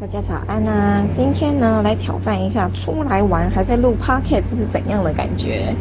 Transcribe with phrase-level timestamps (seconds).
[0.00, 1.06] 大家早安啊！
[1.12, 5.76] 今天呢，来挑战一下出来玩还在录 podcast 是怎样的感觉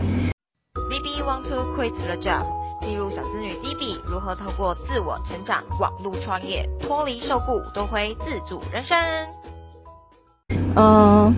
[0.89, 2.45] ？D B want to quit the job，
[2.81, 8.97] 记录小资女 D B 如何透过自我成长、网络创业，脱离受雇，夺回自主人生。
[10.75, 11.33] 嗯，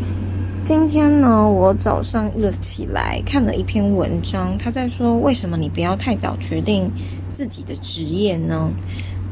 [0.63, 6.91] 今天呢，我早上一起来看了一篇文章，他在说为什么你不要太早决定
[7.31, 8.71] 自己的职业呢？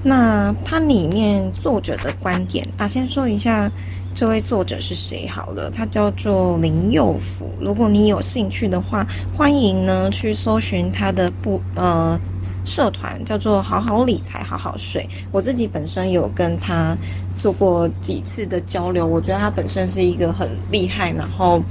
[0.03, 3.69] 那它里面作者的观点啊，先说一下
[4.13, 7.49] 这位作者是谁好了，他叫做林佑福。
[7.59, 12.19] 如果你有兴趣的话，欢迎呢去搜寻他的不呃
[12.65, 15.07] 社团，叫做“好好理财，好好睡”。
[15.31, 16.97] 我自己本身有跟他
[17.37, 21.61] 做过几次的交流，我觉得他本身是一个很厉害，然后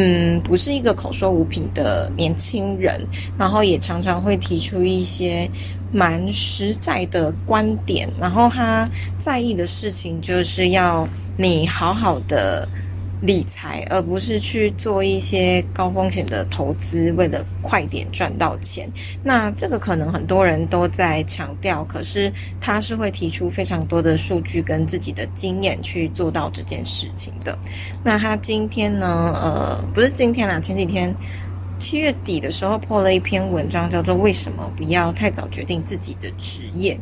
[0.00, 3.04] 嗯，不是一个口说无凭的年轻人，
[3.36, 5.50] 然后也常常会提出一些。
[5.90, 8.86] 蛮实在的观点，然后他
[9.18, 12.68] 在意的事情就是要你好好的
[13.20, 18.88] 理财，而不是去做一些高风险的投资，为了快点赚到钱。
[19.22, 27.58] 那这个可能很多人都在强调，可是他是会提出非常多的数据跟自己的经验去做到这件事情的。
[28.04, 29.32] 那他今天呢？
[29.42, 31.14] 呃，不是今天啦，前几天。
[31.80, 36.92] 七月底的时候破了一篇文章，叫做《为什么不要太早决定自己的职业》。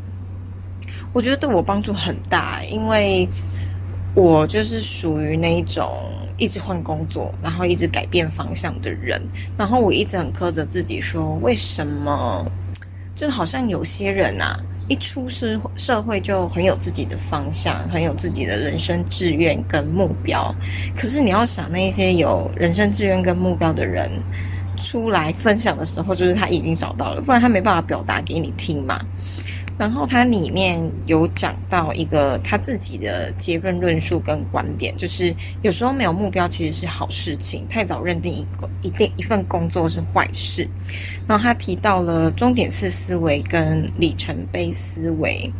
[1.14, 3.26] 我觉得对我帮助很大，因为
[4.17, 5.92] 我就是属于那一种
[6.39, 9.20] 一直换工作，然后一直改变方向的人。
[9.59, 12.50] 然后我一直很苛责自己，说为什么？
[13.14, 20.55] 就好像有些人啊，一出社社会就很有自己的方向，很有自己的人生志愿跟目标。
[20.97, 24.11] 可是你要想，那些有人生志愿跟目标的人。
[24.78, 29.00] 出来分享的时候，就是他已经找到了，不然他没办法表达给你听嘛。
[29.78, 40.69] 然后他里面有讲到一个他自己的结论论述跟观点，就是有时候没有目标其实是好事情，太早认定一个一定一份工作是坏事。
[41.27, 45.53] 然后他提到了终点式思维跟里程碑思维。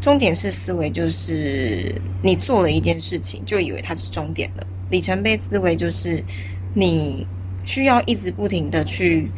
[0.00, 6.24] 终点式思维就是你做了一件事情就以为它是终点了，里程碑思维就是
[6.74, 7.26] 你。
[7.64, 9.30] 需要一直不停的去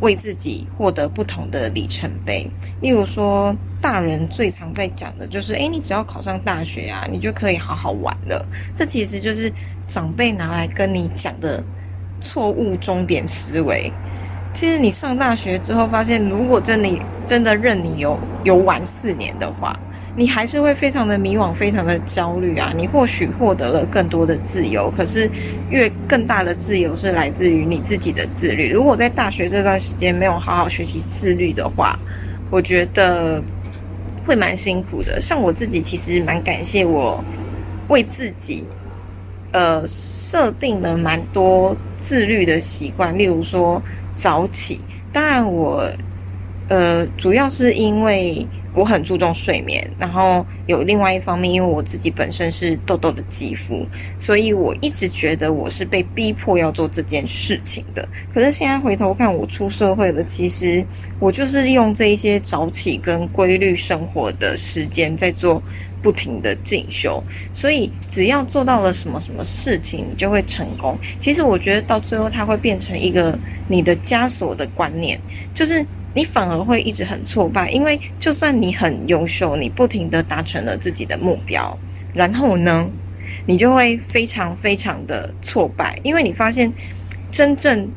[0.00, 2.46] 为自己获得不同的里程碑，
[2.80, 8.44] 例如说，大人最常在讲的就是，诶，你只要考上大学啊，你就可以好好玩了。
[8.74, 9.52] 这其实就是
[9.86, 11.62] 长辈拿来跟你讲的
[12.20, 13.92] 错误终点思维。
[14.52, 16.88] 其实你上大学之后，发现如果真的
[17.26, 19.78] 真的任你游游玩四年的话。
[20.16, 22.72] 你还是会非常的迷惘，非常的焦虑啊！
[22.76, 25.28] 你或许获得了更多的自由，可是
[25.70, 28.70] 越更大的自由是来自于你自己的自律。
[28.70, 31.98] 如果在大学这段时间没有好好学习自律的话，
[32.48, 33.42] 我觉得
[34.24, 35.20] 会蛮辛苦的。
[35.20, 37.22] 像我自己其实蛮感谢我
[37.88, 38.64] 为自己
[39.50, 43.82] 呃设定了蛮多自律的习惯，例如说
[44.16, 44.80] 早起。
[45.12, 45.88] 当然我
[46.68, 48.46] 呃主要是因为。
[48.76, 53.86] 我很注重睡眠，然后有另外一方面，因为我自己本身是痘痘的肌肤，
[54.18, 58.08] 所以我一直觉得我是被逼迫要做这件事情的。
[58.34, 60.84] 可是现在回头看，我出社会了，其实
[61.20, 65.62] 我就是用这一些早起跟规律生活的时间在做
[66.04, 67.20] 不停的进修。
[67.52, 70.96] 所以只要做到了什么什么事情，你就会成功。
[71.18, 75.18] 其实我觉得到最后，它会变成一个你的枷锁的观念，
[75.52, 75.84] 就是。
[76.16, 81.76] 你反而会一直很挫败，因为就算你很优秀，你不停的达成了自己的目标，
[82.14, 82.88] 然后呢，
[83.46, 86.72] 你就会非常非常的挫败，因为你发现
[87.32, 87.90] 真正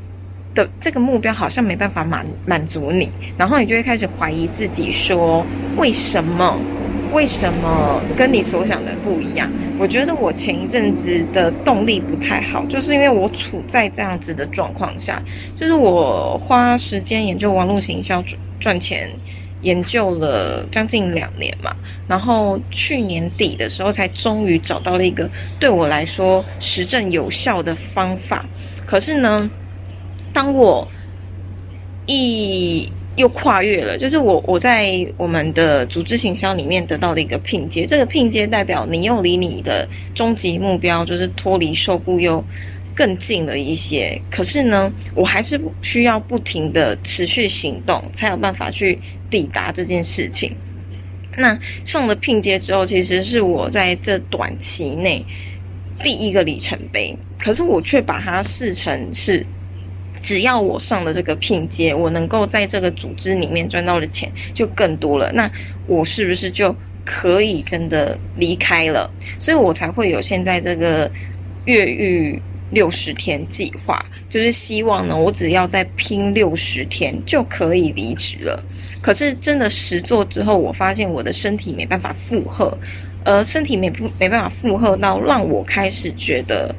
[0.56, 5.46] 的这个目标好像没办法满满足你，然后你就会开始怀疑自己，说
[5.78, 6.60] 为什么？
[7.12, 9.52] 为什么跟你所想的不一样？
[9.80, 15.22] 我觉得我前一阵子的动力不太好，就是因为我处在这样子的状况下，
[15.56, 19.10] 就是我花时间研究网络行销赚赚钱，
[19.62, 21.76] 研究了将近两年嘛，
[22.08, 25.30] 然后去年底的时候才终于找到了一个
[25.60, 28.46] 对我来说实证有效的方法。
[28.86, 29.50] 可是呢，
[30.34, 30.88] 当我
[32.08, 42.44] 一又跨越了，就是我我在我们的组织行销里面得到的一个聘接，这个聘接代表你又离你的终极目标，就是脱离受雇又
[42.96, 44.22] 更近了一些。
[44.30, 49.00] 可是呢，我还是需要不停的持续行动，才有办法去
[49.32, 50.56] 抵达这件事情。
[51.36, 55.26] 那上了聘阶之后，其实是我在这短期内
[56.04, 59.44] 第一个里程碑，可是我却把它视成是。
[60.22, 65.32] 只要我上了这个聘阶，我能够在这个组织里面赚到的钱就更多了。
[65.32, 65.50] 那
[65.88, 66.76] 我是不是就
[67.06, 69.10] 可以真的离开了，
[69.40, 71.10] 所以我才会有现在这个
[71.66, 78.62] 越狱六十天计划，就是希望呢，我只要再拼六十天就可以离职了。
[79.02, 82.78] 可是真的实做之后，我发现我的身体没办法负荷，
[83.24, 86.76] 呃身体没不没办法负荷到让我开始觉得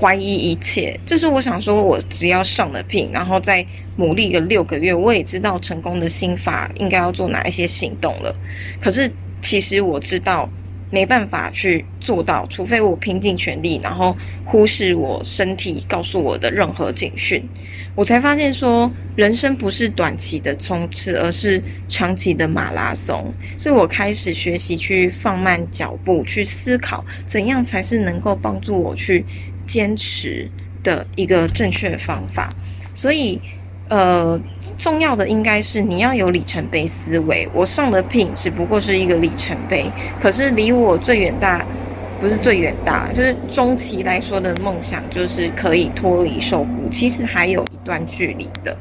[0.00, 0.98] 怀疑一切。
[1.06, 3.66] 就是我想说，我只要上了聘，然后再
[3.96, 8.34] 努力个六个月，我也知道成功的心法应该要做哪一些行动了。
[8.80, 9.10] 可是
[9.42, 10.48] 其实我知道。
[10.90, 17.46] 没办法去做到，除非我拼尽全力，然后忽视我身体告诉我的任何警讯，
[17.94, 23.30] 我才发现说，人生不是短期的冲刺，而是长期的马拉松。
[23.58, 29.22] 所以我开始学习去放慢脚步，去思考怎样才是能够帮助我去
[29.68, 30.50] 坚持
[30.82, 32.50] 的一个正确方法。
[32.92, 33.40] 所以。
[33.90, 34.38] 呃，
[34.76, 37.48] 重要的应该是你要有里程碑思维。
[37.54, 41.64] 我上的聘只不过是一个里程碑，可是离我最远大，
[42.20, 48.76] 不是最远大，就是中期来说的梦想，就是可以脱离受雇，其实还有一段距离的。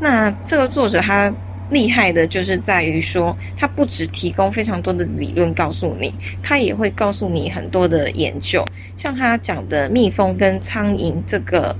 [0.00, 1.30] 那这个作者他
[1.70, 6.12] 厉害的就是在于说，他不只提供非常多的理论告诉你，
[6.42, 8.64] 他也会告诉你很多的研究，
[8.96, 11.74] 像他讲的蜜蜂跟苍蝇这个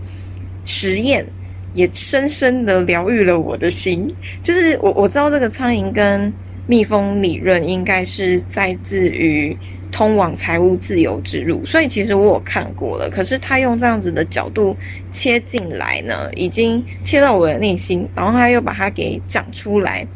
[0.65, 1.27] 实验。
[1.73, 6.33] 也深深的疗愈了我的心，就是我我知道这个苍蝇跟
[6.67, 9.57] 蜜蜂理论应该是在自于
[9.91, 13.11] 通往财务自由之路，所以其实我有看过了。
[13.11, 14.77] 可是他用这样子的角度
[15.11, 20.07] 切进来呢，已经切到我的内心，然后他又把它给讲出来，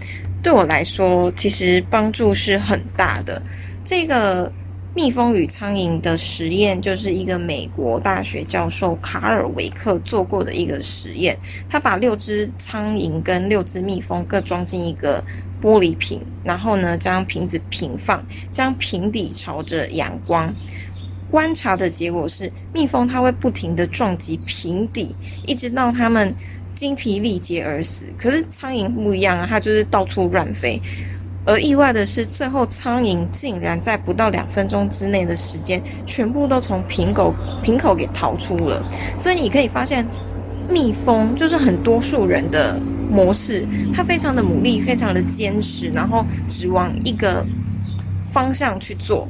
[0.43, 3.43] 对我来说其实帮助是很大的。
[3.85, 4.51] 这个。
[4.95, 11.37] 蜜蜂与苍蝇的实验就是一个美国大学教授卡尔维克做过的一个实验。
[11.69, 15.23] 他把六只苍蝇跟六只蜜蜂各装进一个
[15.61, 20.55] 玻璃瓶，然后呢将瓶子平放，将瓶底朝着阳光。
[21.29, 25.13] 观察的结果是，蜜蜂它会不停地撞击瓶底，
[25.45, 26.33] 一直到它们
[26.77, 28.07] 精疲力竭而死。
[28.17, 30.81] 可是苍蝇不一样啊，它就是到处乱飞。
[31.47, 38.83] 而意外的是，最后苍蝇竟然在不到两分钟之内的时间，全部都从瓶口瓶口给逃出了。
[39.19, 40.07] 所以你可以发现，
[40.69, 42.79] 蜜蜂就是很多数人的
[43.11, 47.45] 模式，它非常的努力，非常的坚持，然后只往一个
[48.27, 49.29] 方向去做，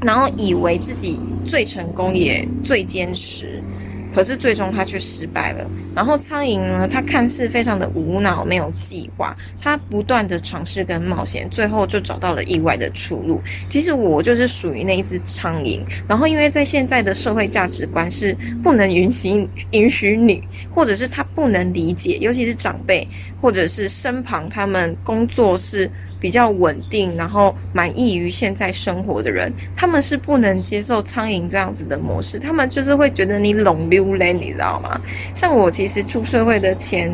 [0.00, 3.62] 然后以为自己最成功也最坚持。
[4.16, 5.70] 可是最终他却失败了。
[5.94, 6.88] 然后苍蝇呢？
[6.88, 13.42] 它看似非常的无脑，没有计划，它不断的尝试跟冒险，最后就找到了意外的出路。
[13.68, 15.82] 其实我就是属于那一只苍蝇。
[16.08, 20.42] 然后因为在现在的社会价值观是不能允许允许你，
[20.74, 23.06] 或者是他不能理解，尤其是长辈。
[23.40, 35.00] 或者是身旁他们工作是比较稳定，然后满意于现在生活的人，他们是不能接受苍蝇这样子的模式，他们就是会觉得你拢溜嘞，你知道吗？
[35.34, 37.10] 像我其实出社会的前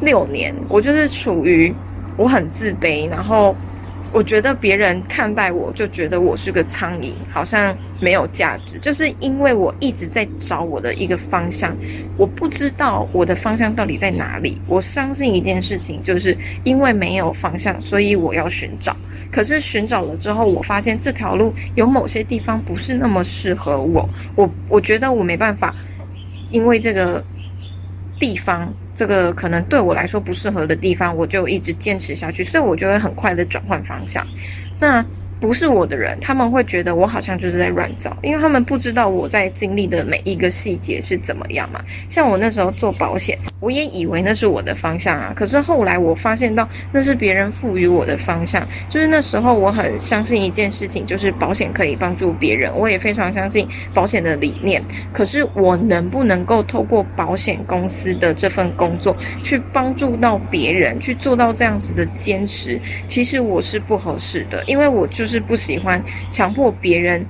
[0.00, 1.74] 六年，我就是处于
[2.16, 3.54] 我很自卑，然后。
[4.12, 11.76] 我觉得别人看待我就觉得我是个苍蝇，好像没有价值，就是因为我一直在找我的一个方向，
[12.16, 14.60] 我不知道我的方向到底在哪里。
[14.66, 18.96] 我相信一件事情，就是因为没有方向，所以我要寻找。
[19.30, 25.74] 可是寻找了之后，我发现这条路有某些地方不是那么适合我，我我觉得我没办法，
[26.50, 27.24] 因为这个。
[28.20, 34.24] 地方这个可能对我来说不适合的地方，我就一直坚持下去，所以我就会很快的转换方向。
[34.78, 35.04] 那。
[35.40, 41.82] 不是我的人，他们会觉得我好像就是在乱找，因为他们不知道我在经历的每一个细节是怎么样嘛。
[42.10, 48.66] 像我那时候做保险，我也以为那是我的方向啊，可是后来我发现到那是别人赋予我的方向。
[48.88, 54.82] 就是那时候我很相信一件事情，就是保险可以帮助别人，我也非常相信保险的理念。
[55.12, 62.80] 可是我能不能够透过保险公司的这份工作去帮助到别人，去做到这样子的坚持？
[63.08, 65.38] 其实我是不合适的，因为我就是。
[65.50, 66.00] 不喜欢
[66.30, 67.26] 强迫别人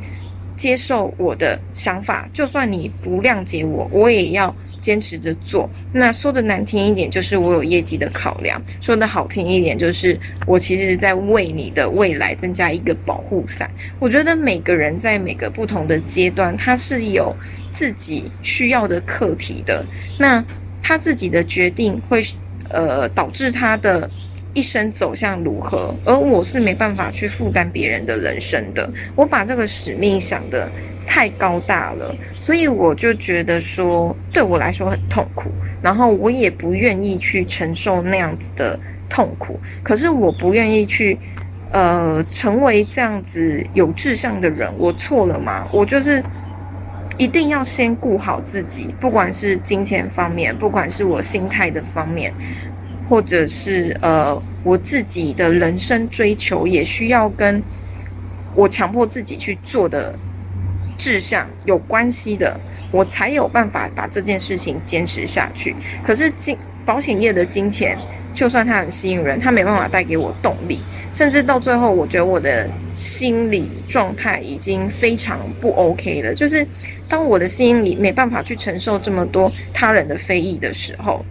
[0.60, 5.66] 接受我的想法，就算你不谅解我，我也要坚持着做。
[5.90, 13.70] 那说的难听一点，就是我有业绩的考量；说的好听一点，就是我其实是在为你的未来增加一个保护伞。
[13.98, 17.34] 我觉得每个人在每个不同的阶段，他是有
[17.70, 19.82] 自己需要的课题的。
[20.18, 20.44] 那
[20.82, 22.22] 他自己的决定会
[22.68, 24.10] 呃导致他的。
[24.54, 25.94] 一生走向如何？
[26.04, 28.90] 而我是没办法去负担别人的人生的。
[29.14, 30.70] 我把这个使命想的
[31.06, 35.50] 太高大了，所以我就觉得说，对我来说很痛苦。
[35.82, 38.78] 然后我也不愿意去承受那样子的
[39.08, 39.58] 痛苦。
[39.82, 41.18] 可是我不愿意去
[41.72, 45.68] 呃成为这样子有志向的人，我错了吗？
[45.72, 46.22] 我就是
[47.16, 52.32] 一定要先顾好自己，不管是金钱方面，不管是我心态的方面，
[53.10, 57.62] 或者是呃我自己的人生追求，也需要跟
[58.54, 60.16] 我强迫自己去做的
[60.96, 62.58] 志向有关系的。
[62.92, 65.76] 我才有办法把这件事情坚持下去。
[66.02, 67.96] 可是金保险业的金钱，
[68.34, 70.80] 就算它很吸引人，它没办法带给我动力，
[71.14, 76.34] 甚至到最后，我觉得我的心理状态已经非常不 OK 了。
[76.34, 76.66] 就是
[77.08, 81.24] 当我的心里没办法去承受这么多他人的非议的时候，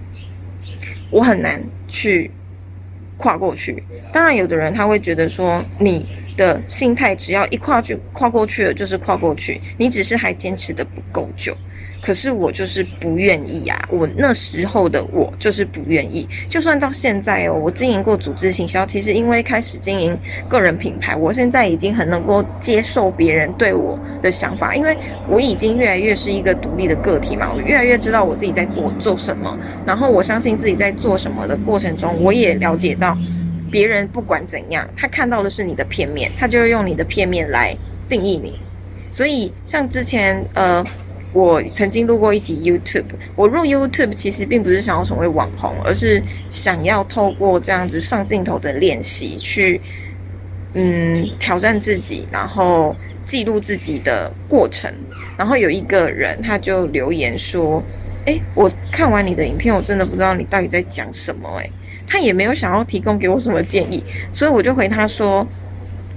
[1.12, 2.32] 我很难去
[3.18, 3.84] 跨过去。
[4.12, 6.06] 当然，有的人他会觉得说你。
[6.39, 9.60] 的心态，只要一跨去跨过去了，就是跨过去。
[9.77, 11.53] 你只是还坚持的不够久，
[12.01, 13.77] 可是我就是不愿意呀。
[13.91, 16.25] 我那时候的我就是不愿意。
[16.50, 20.17] 就算到现在哦，我经营过组织行销，其实因为开始经营
[20.48, 24.96] 个人品牌，我现在已经很能够接受别人对我的想法，因为
[25.27, 27.51] 我已经越来越是一个独立的个体嘛。
[27.53, 33.17] 我越来越知道我自己在做做什么，然后我相信自己在做什么的过程中，我也了解到。
[33.70, 37.76] 别人不管怎样，他看到的是你的片面，他就会用你的片面来
[38.10, 38.60] 定义你。
[39.12, 40.86] 所以，像之前，呃，
[41.34, 43.06] 我曾经录过一集 YouTube。
[43.36, 49.82] 我入 YouTube 其实并不是想要成为网红，而是想要透过这样子上镜头的练习，去
[50.74, 52.96] 嗯挑战自己，然后
[53.26, 54.94] 记录自己的过程。
[55.38, 57.82] 然后有一个人他就留言说
[58.28, 61.70] ：“哎，我看完你的影片，我真的不知道你到底在讲什么。”哎。
[62.10, 65.48] 他也没有想要提供给我什么建议，所以我就回他说：“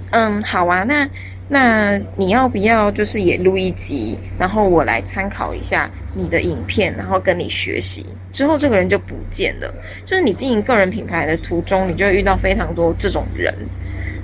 [0.09, 1.07] 嗯，好啊，那
[1.47, 9.71] 那你要不要就是也录一集，然后我来参考一下你的影片，然后跟你学习。”之后这个人就不见了。
[10.03, 13.53] 就是你经营个人品牌的途中，你就会遇到非常多这种人，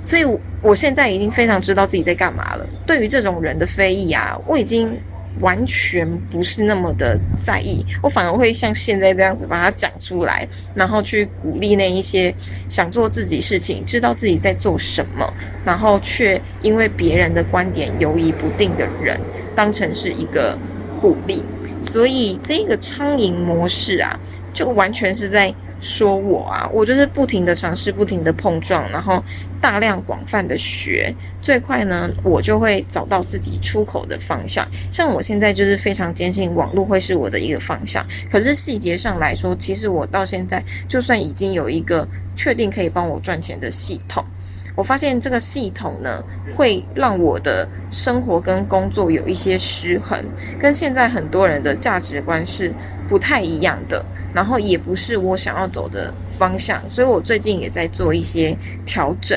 [0.04, 0.24] 所以
[0.60, 2.66] 我现在已经非常知道自己在干嘛了。
[2.84, 4.90] 对于这种人的非议啊，我已经。
[5.38, 12.34] 完全不是那么的在意，我反而会像现在这样子把它讲出来，然后去鼓励那一些
[12.68, 15.32] 想做自己事情、知道自己在做什么，
[15.64, 19.18] 然后却因为别人的观点犹疑不定的人，
[19.54, 20.58] 当成是一个
[21.00, 21.42] 鼓励。
[21.82, 24.18] 所以这个苍蝇模式啊，
[24.52, 25.54] 就完全是在。
[25.80, 29.22] 说我啊，我就是不停的尝试，不停的碰撞，然后
[29.60, 34.66] 大量广泛的学，最快呢，我就会找到自己出口的方向。
[34.90, 42.06] 像我现在就是非常坚信网络会是我的一个方向，可是细节上来说，其实我到现在就算已经有一个
[42.36, 44.24] 确定可以帮我赚钱的系统，
[44.74, 46.22] 我发现这个系统呢，
[46.56, 50.18] 会让我的生活跟工作有一些失衡，
[50.58, 52.72] 跟现在很多人的价值观是
[53.08, 54.04] 不太一样的。
[54.32, 59.36] 然后也不是我想要走的方向，所以我最近也在做一些调整。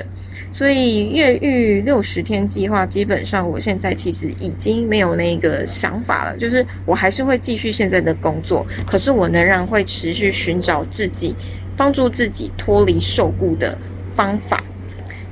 [0.52, 11.36] 所以越狱六十天计划，基本上我现在其实已经没有那个想法了，就是我还是会继续现在的工作，可是我仍然会持续寻找自己，
[11.76, 13.76] 帮助自己脱离受雇的
[14.16, 14.64] 方法。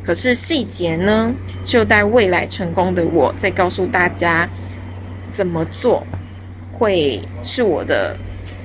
[0.05, 4.49] 可是细节呢，就待未来成功的我再告诉大家
[5.29, 6.05] 怎么做，
[6.77, 8.15] 会是我的。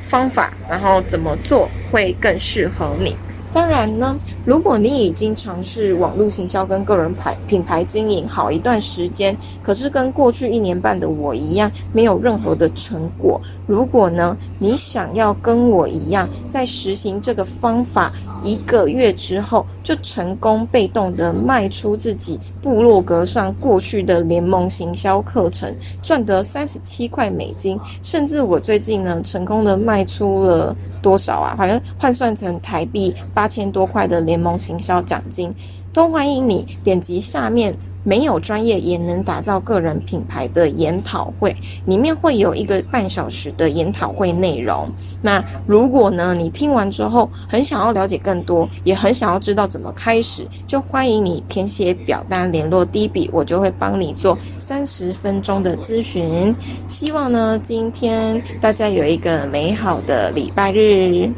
[0.08, 3.16] 方法，然后怎么做会更适合你？
[3.52, 13.40] 当然呢，如果你已经尝试网络行销跟个人牌品牌经营好一段时间，可是跟过去一年半的我一样，没有任何的成果。
[13.66, 18.12] 如果呢，你想要跟我一样，在实行这个方法。
[18.46, 27.78] 一个月之后，就成功被动的卖出自己部落格上过去的联盟行销课程，赚得三十七块美金。
[28.02, 31.56] 甚至我最近呢，成功的卖出了多少啊？
[31.58, 35.52] 反正换算成台币八千多块的联盟行销奖金，
[35.92, 37.74] 都欢迎你点击下面。
[38.06, 41.54] 没有专业也能打造个人品牌的研讨会，
[41.86, 44.88] 里面会有一个半小时的研讨会内容。
[45.20, 56.54] 那如果呢，你听完之后很想要了解更多，也很想要知道怎么开始，就欢迎你填写表单联络 D B，我就会帮你做三十分钟的咨询。
[56.86, 61.28] 希望呢，今天大家有一个美好的礼拜日。